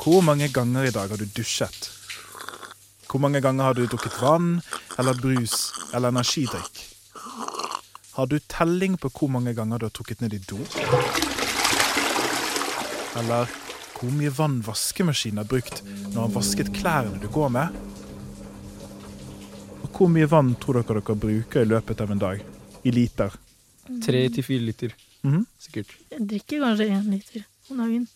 [0.00, 1.90] Hvor mange ganger i dag har du dusjet?
[3.10, 4.60] Hvor mange ganger har du drukket vann
[4.98, 6.80] eller brus eller energidrikk?
[8.16, 10.58] Har du telling på hvor mange ganger du har trukket ned i do?
[13.20, 13.50] Eller
[14.00, 15.82] hvor mye vann vaskemaskinen har brukt
[16.14, 17.76] når han vasket klærne du går med?
[19.84, 22.40] Og hvor mye vann tror dere dere bruker i løpet av en dag?
[22.84, 23.34] I liter?
[24.00, 25.44] Tre til fire liter, Mhm.
[25.58, 25.90] sikkert.
[26.10, 28.08] Jeg drikker kanskje én liter om dagen.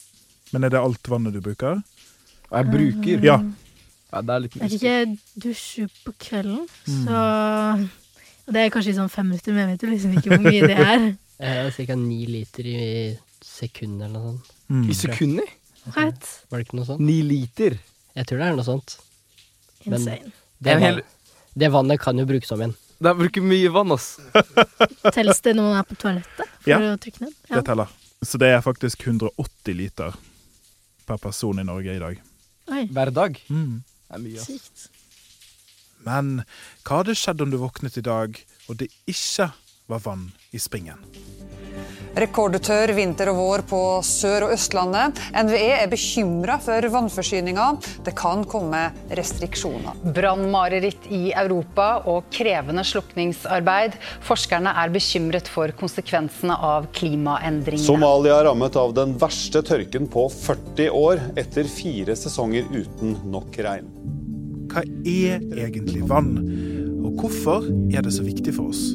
[0.54, 1.82] Men er det alt vannet du bruker?
[2.54, 3.38] Jeg bruker Ja.
[4.14, 7.18] Ja, det er litt Jeg er ikke dusjer på kvelden, så
[8.46, 10.44] Og det er kanskje i sånn fem minutter, men jeg vet jo liksom ikke hvor
[10.46, 11.04] mye det er.
[11.44, 11.94] Eh, Ca.
[11.98, 12.76] ni liter i
[13.42, 14.52] sekundet eller noe sånt.
[14.70, 14.84] Mm.
[14.88, 15.48] I sekunder?
[15.96, 16.28] What?
[16.48, 17.00] Var det ikke noe sånt?
[17.02, 17.74] Ni liter?
[18.14, 18.94] Jeg tror det er noe sånt.
[19.84, 20.30] Men- Insane.
[20.62, 21.02] Det, van hel-
[21.58, 22.76] det vannet kan jo brukes om igjen.
[23.02, 24.06] Det er bruker mye vann, ass.
[25.16, 26.78] Telles det når man er på toalettet for Ja.
[26.78, 27.34] å trykke ned?
[27.50, 27.90] Det teller.
[28.22, 30.14] Så det er faktisk 180 liter
[31.06, 32.20] per person i Norge i dag.
[32.72, 33.38] Oi, Hver dag.
[33.48, 33.82] Mm.
[33.84, 34.88] Det er mye, sykt.
[36.04, 36.32] Men
[36.84, 38.36] hva hadde skjedd om du våknet i dag
[38.68, 39.50] og det ikke
[39.86, 40.98] var vann i springen?
[42.14, 45.18] Rekordtørr vinter og vår på Sør- og Østlandet.
[45.34, 47.64] NVE er bekymra for vannforsyninga.
[48.06, 48.84] Det kan komme
[49.18, 49.98] restriksjoner.
[50.14, 53.98] Brannmareritt i Europa og krevende slukningsarbeid.
[54.22, 57.82] Forskerne er bekymret for konsekvensene av klimaendringene.
[57.82, 63.58] Somalia er rammet av den verste tørken på 40 år, etter fire sesonger uten nok
[63.58, 63.90] regn.
[64.70, 66.36] Hva er egentlig vann,
[67.02, 68.92] og hvorfor er det så viktig for oss?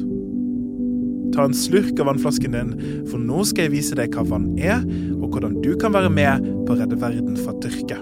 [1.34, 2.72] Ta en slurk av vannflasken din,
[3.10, 4.82] for nå skal jeg vise deg hva vann er,
[5.20, 8.00] og hvordan du kan være med på å redde verden fra tørke.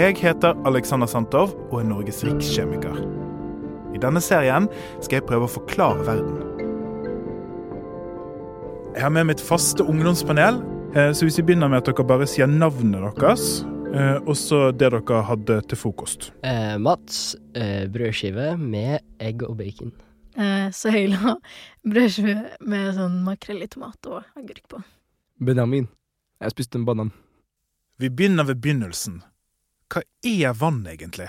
[0.00, 3.00] Jeg heter Alexander Santov og er Norges rikskjemiker.
[3.92, 4.68] I denne serien
[5.02, 6.38] skal jeg prøve å forklare verden.
[8.94, 12.48] Jeg har med mitt faste ungdomspanel, så hvis vi begynner med at dere bare sier
[12.50, 13.62] navnet deres,
[13.94, 16.32] eh, og så det dere hadde til frokost.
[16.42, 19.92] Eh, Mats, eh, brødskive med egg og bacon.
[20.34, 21.36] Eh, Søyla
[21.86, 22.34] brødskive
[22.66, 24.82] med sånn makrell i tomat og agurk på.
[25.38, 25.86] Benjamin.
[26.40, 27.12] Jeg spiste en banan.
[28.00, 29.20] Vi begynner ved begynnelsen.
[29.92, 31.28] Hva er vann egentlig?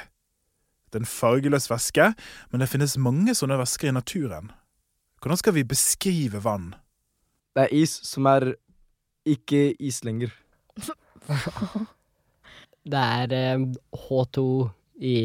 [0.90, 2.12] Det er en fargeløs væske,
[2.52, 4.52] men det finnes mange sånne væsker i naturen.
[5.22, 6.74] Hvordan skal vi beskrive vann?
[7.54, 8.56] Det er is som er
[9.26, 10.34] ikke is lenger.
[12.92, 14.44] Det er eh, H2
[15.06, 15.16] i,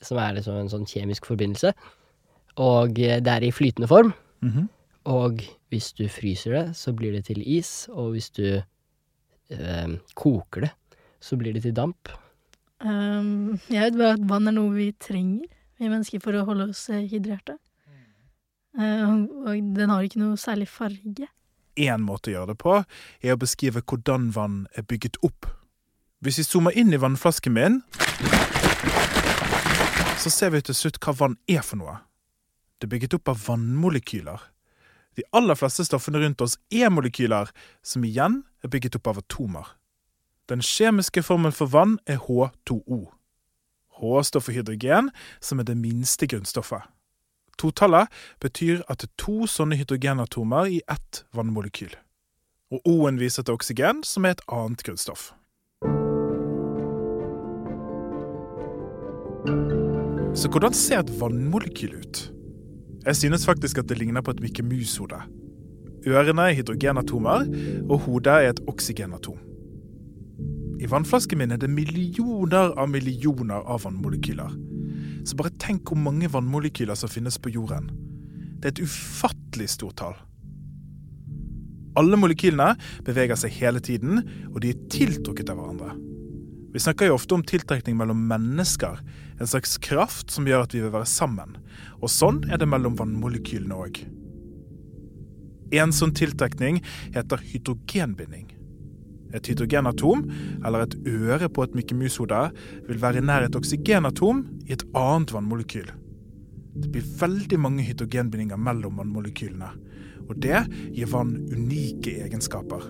[0.00, 1.74] som er liksom en sånn kjemisk forbindelse.
[2.64, 4.14] Og eh, det er i flytende form.
[4.40, 4.68] Mhm.
[5.08, 7.88] Og hvis du fryser det, så blir det til is.
[7.92, 10.72] Og hvis du eh, koker det,
[11.20, 12.08] så blir det til damp.
[12.78, 15.48] Um, jeg vet bare at vann er noe vi trenger,
[15.80, 17.56] vi mennesker, for å holde oss eh, hydrerte.
[18.78, 21.26] Uh, og den har ikke noe særlig farge.
[21.78, 22.80] Én måte å gjøre det på,
[23.22, 25.46] er å beskrive hvordan vann er bygget opp.
[26.18, 27.80] Hvis vi zoomer inn i vannflasken min,
[30.18, 32.00] så ser vi til slutt hva vann er for noe.
[32.78, 34.42] Det er bygget opp av vannmolekyler.
[35.18, 37.50] De aller fleste stoffene rundt oss er molekyler,
[37.82, 39.72] som igjen er bygget opp av atomer.
[40.50, 43.00] Den kjemiske formelen for vann er H2O.
[43.98, 46.86] H står for hydrogen, som er det minste grunnstoffet.
[47.58, 48.06] Totallet
[48.40, 51.96] betyr at det er to sånne hydrogenatomer i ett vannmolekyl.
[52.70, 55.32] Og O-en viser til oksygen, som er et annet grunnstoff.
[60.38, 62.22] Så hvordan ser et vannmolekyl ut?
[63.06, 65.18] Jeg synes faktisk at det ligner på et Mikke Mus-hode.
[66.06, 67.48] Ørene er hydrogenatomer,
[67.90, 69.38] og hodet er et oksygenatom.
[70.78, 74.52] I vannflasken min er det millioner av millioner av vannmolekyler.
[75.28, 77.90] Så bare tenk hvor mange vannmolekyler som finnes på jorden.
[78.58, 80.16] Det er et ufattelig stort tall.
[81.98, 84.22] Alle molekylene beveger seg hele tiden,
[84.52, 85.96] og de er tiltrukket av hverandre.
[86.72, 89.00] Vi snakker jo ofte om tiltrekning mellom mennesker,
[89.40, 91.56] en slags kraft som gjør at vi vil være sammen.
[91.98, 94.02] Og sånn er det mellom vannmolekylene òg.
[95.78, 96.80] En sånn tiltrekning
[97.16, 98.46] heter hydrogenbinding.
[99.36, 100.24] Et hydrogenatom,
[100.64, 102.48] eller et øre på et Mikke Mus-hode,
[102.88, 105.90] vil være nær et oksygenatom i et annet vannmolekyl.
[106.78, 109.70] Det blir veldig mange hydrogenbindinger mellom vannmolekylene,
[110.28, 110.60] og det
[110.94, 112.84] gir vann unike egenskaper.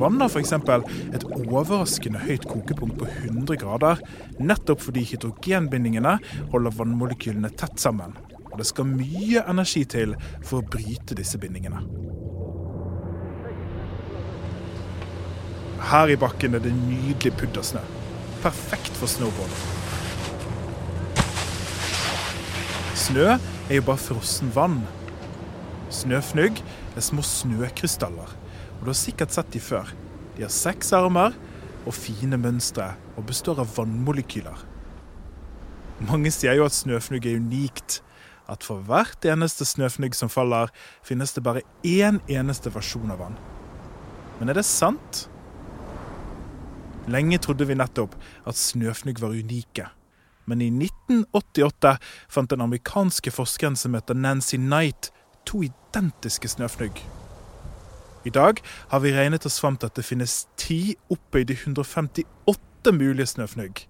[0.00, 0.52] Vann har f.eks.
[1.16, 4.02] et overraskende høyt kokepunkt på 100 grader,
[4.40, 6.18] nettopp fordi hydrogenbindingene
[6.52, 8.16] holder vannmolekylene tett sammen.
[8.50, 11.84] Og det skal mye energi til for å bryte disse bindingene.
[15.80, 17.80] Her i bakken er det nydelig puddersnø.
[18.42, 19.54] Perfekt for snowboard.
[23.00, 24.82] Snø er jo bare frossen vann.
[25.90, 26.60] Snøfnugg
[26.96, 28.34] er små snøkrystaller,
[28.76, 29.88] og du har sikkert sett de før.
[30.36, 31.34] De har seks armer
[31.86, 34.66] og fine mønstre og består av vannmolekyler.
[36.06, 38.02] Mange sier jo at snøfnugg er unikt.
[38.50, 40.72] At for hvert eneste snøfnugg som faller,
[41.06, 43.36] finnes det bare én eneste versjon av han.
[44.40, 45.29] Men er det sant?
[47.08, 48.16] Lenge trodde vi nettopp
[48.46, 49.86] at snøfnugg var unike.
[50.44, 51.96] Men i 1988
[52.28, 55.12] fant den amerikanske forskeren som heter Nancy Knight,
[55.46, 57.00] to identiske snøfnugg.
[58.24, 58.60] I dag
[58.90, 63.86] har vi regnet oss fram til at det finnes ti opphøyde 158 mulige snøfnugg.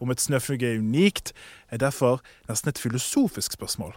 [0.00, 1.32] Om et snøfnugg er unikt,
[1.70, 3.96] er derfor nesten et filosofisk spørsmål.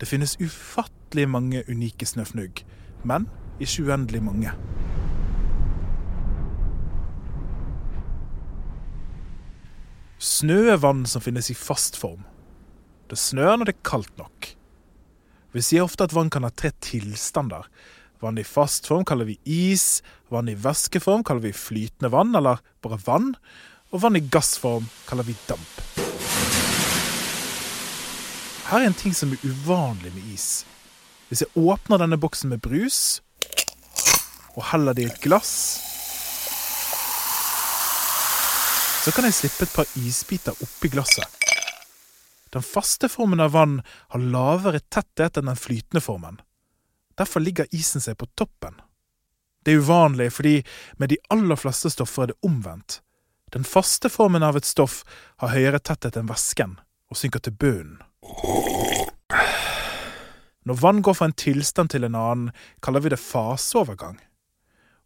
[0.00, 2.64] Det finnes ufattelig mange unike snøfnugg,
[3.04, 3.28] men
[3.60, 4.52] ikke uendelig mange.
[10.18, 12.22] Snø er vann som finnes i fast form.
[13.10, 14.48] Det snør når det er kaldt nok.
[15.52, 17.66] Vi sier ofte at vann kan ha tre tilstander.
[18.24, 20.00] Vann i fast form kaller vi is,
[20.32, 23.34] vann i væskeform kaller vi flytende vann, eller bare vann,
[23.92, 25.74] og vann i gassform kaller vi damp.
[28.70, 30.64] Her er en ting som er uvanlig med is.
[31.28, 33.20] Hvis jeg åpner denne boksen med brus
[34.56, 35.52] og heller det i et glass,
[39.06, 41.44] så kan jeg slippe et par isbiter oppi glasset.
[42.50, 43.76] Den faste formen av vann
[44.10, 46.40] har lavere tetthet enn den flytende formen.
[47.14, 48.80] Derfor ligger isen seg på toppen.
[49.62, 50.56] Det er uvanlig, fordi
[50.98, 52.98] med de aller fleste stoffer er det omvendt.
[53.54, 55.04] Den faste formen av et stoff
[55.38, 56.74] har høyere tetthet enn væsken,
[57.06, 58.02] og synker til bunnen.
[60.66, 62.50] Når vann går fra en tilstand til en annen,
[62.82, 64.18] kaller vi det faseovergang.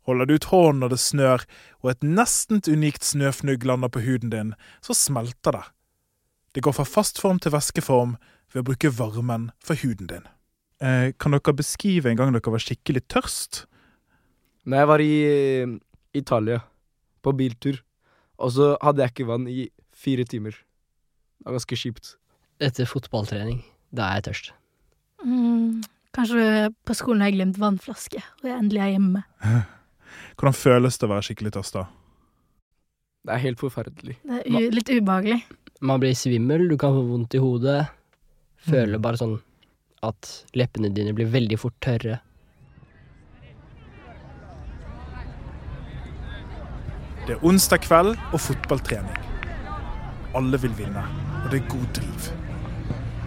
[0.09, 1.45] Holder du ut hånden når det snør,
[1.85, 5.65] og et nesten unikt snøfnugg lander på huden din, så smelter det.
[6.57, 8.17] Det går fra fast form til væskeform
[8.51, 10.25] ved å bruke varmen for huden din.
[10.81, 13.65] Eh, kan dere beskrive en gang dere var skikkelig tørst?
[14.65, 15.77] Når jeg var i eh,
[16.17, 16.63] Italia,
[17.21, 17.83] på biltur,
[18.41, 20.57] og så hadde jeg ikke vann i fire timer.
[20.57, 22.15] Det var ganske kjipt.
[22.61, 23.61] Etter fotballtrening,
[23.93, 24.51] da er jeg tørst.
[25.25, 25.83] Mm,
[26.17, 29.23] kanskje på skolen har jeg glemt vannflaske, og jeg endelig er hjemme.
[30.37, 31.87] Hvordan føles det å være skikkelig tørst da?
[33.27, 34.17] Det er helt forferdelig.
[34.25, 35.43] Det er u litt ubehagelig.
[35.85, 37.79] Man blir svimmel, du kan få vondt i hodet.
[38.65, 39.39] Føler bare sånn
[40.05, 42.21] at leppene dine blir veldig fort tørre.
[47.27, 49.29] Det er onsdag kveld og fotballtrening.
[50.37, 51.05] Alle vil vinne,
[51.45, 52.31] og det er god driv.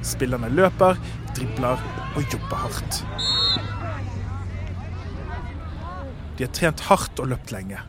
[0.04, 0.98] Spillerne løper,
[1.38, 1.82] dribler
[2.18, 3.04] og jobber hardt.
[6.38, 7.80] De har trent hardt og løpt lenge.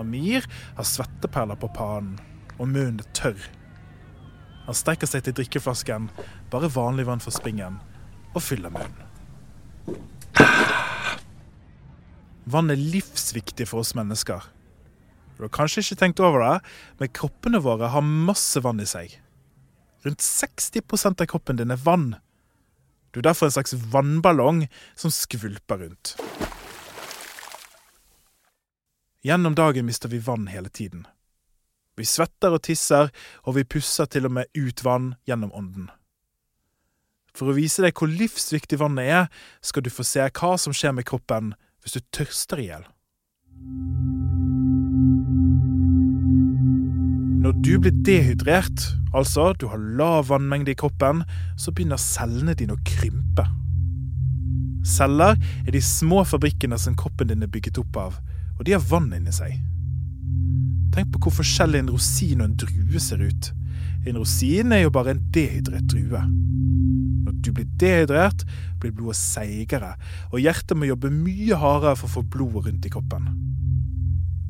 [0.00, 2.16] Amir har svetteperler på pannen,
[2.58, 3.48] og munnen er tørr.
[4.66, 6.08] Han strekker seg til drikkeflasken,
[6.50, 7.78] bare vanlig vann for springen,
[8.32, 9.08] og fyller munnen.
[12.52, 14.42] Vann er livsviktig for oss mennesker.
[15.36, 16.56] Du har kanskje ikke tenkt over det,
[16.98, 19.14] men kroppene våre har masse vann i seg.
[20.02, 22.16] Rundt 60% av kroppen din er vann.
[23.12, 24.64] Du er derfor en slags vannballong
[24.98, 26.16] som skvulper rundt.
[29.22, 31.06] Gjennom dagen mister vi vann hele tiden.
[31.96, 33.12] Vi svetter og tisser,
[33.46, 35.84] og vi pusser til og med ut vann gjennom ånden.
[37.30, 39.28] For å vise deg hvor livsviktig vannet er,
[39.62, 41.52] skal du få se hva som skjer med kroppen
[41.84, 42.82] hvis du tørster i hjel.
[47.46, 51.22] Når du blir dehydrert, altså du har lav vannmengde i kroppen,
[51.54, 53.46] så begynner cellene dine å krympe.
[54.82, 58.20] Celler er de små fabrikkene som kroppen din er bygget opp av,
[58.62, 59.56] og de har vann inni seg.
[60.94, 63.48] Tenk på hvor forskjellig en rosin og en drue ser ut.
[64.06, 66.20] En rosin er jo bare en dehydrert drue.
[67.24, 68.44] Når du blir dehydrert,
[68.78, 69.96] blir blodet seigere,
[70.30, 73.26] og hjertet må jobbe mye hardere for å få blodet rundt i kroppen.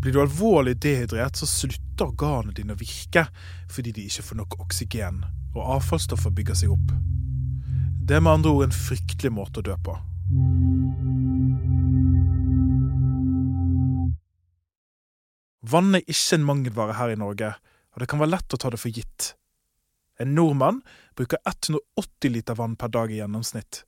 [0.05, 3.25] Blir du alvorlig dehydrert, så slutter organene dine å virke
[3.73, 6.93] fordi de ikke får nok oksygen, og avfallsstoffer bygger seg opp.
[8.05, 9.97] Det er med andre ord en fryktelig måte å dø på.
[15.63, 17.53] Vann er ikke en mangelvare her i Norge,
[17.95, 19.33] og det kan være lett å ta det for gitt.
[20.21, 20.83] En nordmann
[21.19, 23.85] bruker 180 liter vann per dag i gjennomsnitt.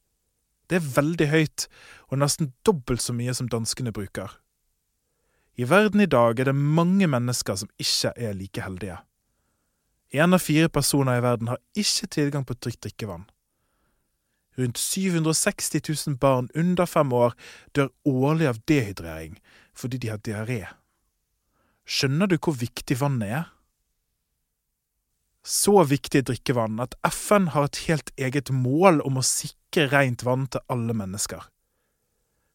[0.70, 1.66] Det er veldig høyt,
[2.10, 4.30] og nesten dobbelt så mye som danskene bruker.
[5.54, 8.96] I verden i dag er det mange mennesker som ikke er like heldige.
[10.14, 13.26] Én av fire personer i verden har ikke tilgang på trygt drikkevann.
[14.58, 17.34] Rundt 760 000 barn under fem år
[17.74, 19.38] dør årlig av dehydrering
[19.74, 20.60] fordi de har diaré.
[21.84, 23.50] Skjønner du hvor viktig vannet er?
[25.44, 30.46] Så viktig drikkevann at FN har et helt eget mål om å sikre rent vann
[30.48, 31.42] til alle mennesker.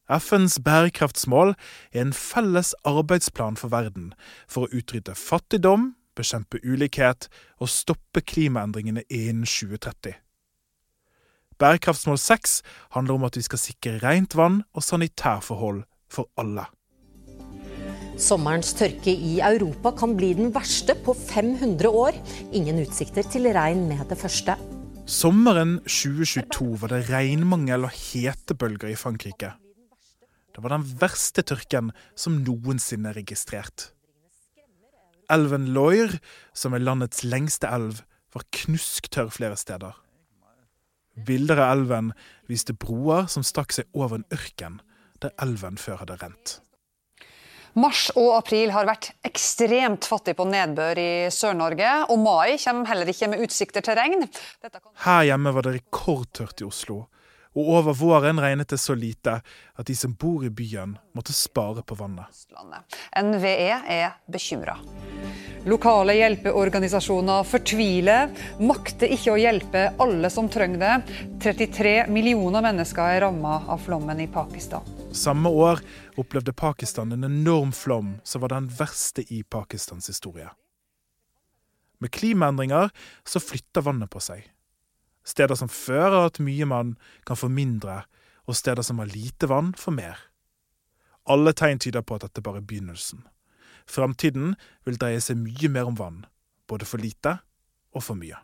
[0.10, 1.54] FNs bærekraftsmål
[1.94, 4.16] er en felles arbeidsplan for verden
[4.50, 7.30] for å utrydde fattigdom, bekjempe ulikhet
[7.62, 10.18] og stoppe klimaendringene innen 2030.
[11.62, 12.58] Bærekraftsmål 6
[12.98, 16.66] handler om at vi skal sikre rent vann og sanitærforhold for alle.
[18.20, 22.18] Sommerens tørke i Europa kan bli den verste på 500 år.
[22.52, 24.58] Ingen utsikter til regn med det første.
[25.08, 29.54] Sommeren 2022 var det regnmangel og hetebølger i Frankrike.
[30.52, 33.94] Det var den verste tørken som noensinne er registrert.
[35.32, 36.20] Elven Loire,
[36.52, 38.04] som er landets lengste elv,
[38.36, 39.96] var knusktørr flere steder.
[41.26, 42.12] Bilder av elven
[42.52, 44.82] viste broer som stakk seg over en ørken
[45.24, 46.60] der elven før hadde rent.
[47.80, 53.12] Mars og april har vært ekstremt fattig på nedbør i Sør-Norge, og mai kommer heller
[53.12, 54.26] ikke med utsikter til regn.
[55.06, 57.06] Her hjemme var det rekordtørt i Oslo,
[57.56, 61.86] og over våren regnet det så lite at de som bor i byen måtte spare
[61.86, 62.44] på vannet.
[63.16, 64.76] NVE er bekymra.
[65.70, 68.32] Lokale hjelpeorganisasjoner fortviler,
[68.64, 71.20] makter ikke å hjelpe alle som trenger det.
[71.44, 74.99] 33 millioner mennesker er ramma av flommen i Pakistan.
[75.12, 75.80] Samme år
[76.18, 80.50] opplevde Pakistan en enorm flom som var den verste i Pakistans historie.
[82.00, 82.90] Med klimaendringer
[83.26, 84.46] så flytter vannet på seg.
[85.26, 88.04] Steder som før har hatt mye vann, kan få mindre,
[88.48, 90.22] og steder som har lite vann, får mer.
[91.30, 93.26] Alle tegn tyder på at dette bare er begynnelsen.
[93.90, 96.24] Framtiden vil dreie seg mye mer om vann,
[96.70, 97.40] både for lite
[97.94, 98.38] og for mye.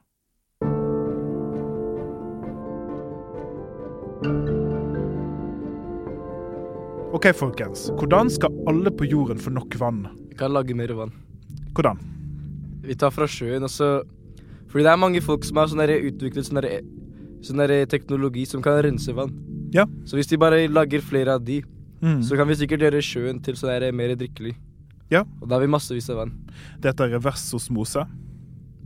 [7.15, 7.85] Ok, folkens.
[7.95, 10.01] Hvordan skal alle på jorden få nok vann?
[10.27, 11.13] Vi kan lage mer vann.
[11.71, 12.01] Hvordan?
[12.83, 14.03] Vi tar fra sjøen, og så
[14.67, 16.65] Fordi det er mange folk som har sånn utviklet sånn
[17.39, 19.31] sånn teknologi som kan rense vann.
[19.71, 19.85] Ja.
[20.03, 21.63] Så hvis de bare lager flere av de,
[22.01, 22.21] Mm.
[22.21, 24.53] så kan vi sikkert gjøre sjøen til sånn mer drikkelig.
[25.09, 25.23] Ja.
[25.41, 26.33] Og da har vi massevis av vann.
[26.81, 28.05] Dette er reversosmose.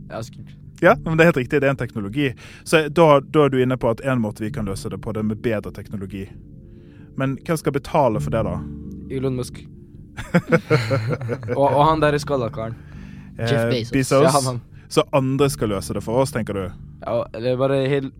[0.08, 0.54] Ja, sikkert.
[0.80, 1.60] Ja, men det er helt riktig.
[1.60, 2.34] Det er en teknologi.
[2.64, 5.12] Så da, da er du inne på at en måte vi kan løse det på,
[5.12, 6.28] det er med bedre teknologi.
[7.16, 8.56] Men hvem skal betale for det, da?
[9.10, 9.62] Elon Musk.
[11.56, 12.76] og, og han der skalla karen.
[13.38, 13.92] Jeff Eh, Bezos.
[13.94, 14.22] Bezos.
[14.26, 14.60] Ja, han, han.
[14.90, 16.64] Så andre skal løse det for oss, tenker du?
[17.06, 18.10] Ja, eller bare hele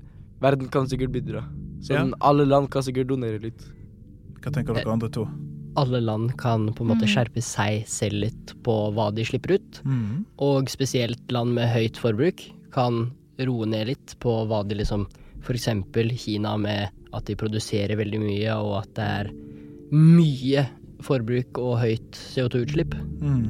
[0.40, 1.42] Verden kan sikkert bidra.
[1.84, 2.06] Så Ja.
[2.24, 3.60] alle land kan sikkert donere litt.
[4.40, 5.26] Hva tenker dere andre to?
[5.76, 9.82] Alle land kan på en måte skjerpe seg selv litt på hva de slipper ut.
[9.84, 10.24] Mm.
[10.38, 12.40] Og spesielt land med høyt forbruk
[12.72, 15.06] kan roe ned litt på hva de liksom
[15.50, 19.30] eksempel Kina med at de produserer veldig mye, og at det er
[19.90, 20.66] mye
[21.04, 22.94] forbruk og høyt CO2-utslipp.
[23.22, 23.46] Mm.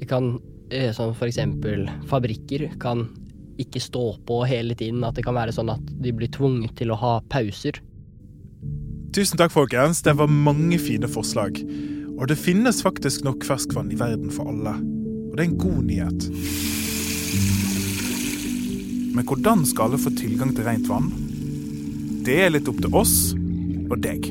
[0.00, 3.04] Det kan som Sånn for eksempel fabrikker kan
[3.62, 5.04] ikke stå på hele tiden.
[5.06, 7.78] At det kan være sånn at de blir tvunget til å ha pauser.
[9.14, 10.02] Tusen takk, folkens.
[10.02, 11.62] Det var mange fine forslag.
[12.16, 14.74] Og det finnes faktisk nok ferskvann i verden for alle.
[15.30, 16.28] Og det er en god nyhet.
[19.16, 21.12] Men hvordan skal alle få tilgang til rent vann?
[22.26, 23.12] Det er litt opp til oss
[23.86, 24.24] og deg.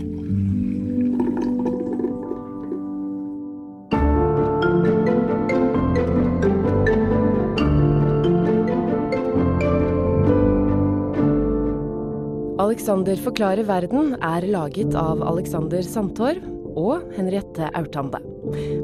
[12.65, 16.43] Alexander forklarer verden er laget av Alexander Sandtorv
[16.75, 18.19] og Henriette Aurtande.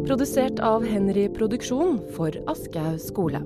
[0.07, 3.43] Produsert av Henry Produksjon for Aschehoug skole.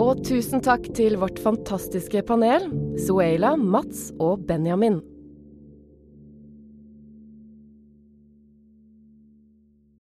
[0.00, 2.64] Og tusen takk til vårt fantastiske panel,
[3.04, 5.02] Suela, Mats og Benjamin.